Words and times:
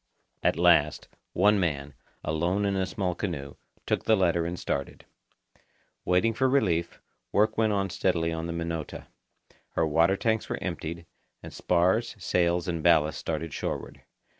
At 0.41 0.57
last, 0.57 1.07
one 1.33 1.59
man, 1.59 1.93
alone 2.23 2.65
in 2.65 2.75
a 2.75 2.87
small 2.87 3.13
canoe, 3.13 3.53
took 3.85 4.03
the 4.05 4.17
letter 4.17 4.47
and 4.47 4.57
started. 4.57 5.05
Waiting 6.05 6.33
for 6.33 6.49
relief, 6.49 6.99
work 7.31 7.55
went 7.55 7.71
on 7.71 7.91
steadily 7.91 8.33
on 8.33 8.47
the 8.47 8.51
Minota. 8.53 9.09
Her 9.73 9.85
water 9.85 10.17
tanks 10.17 10.49
were 10.49 10.57
emptied, 10.59 11.05
and 11.43 11.53
spars, 11.53 12.15
sails, 12.17 12.67
and 12.67 12.81
ballast 12.81 13.19
started 13.19 13.53
shoreward. 13.53 14.01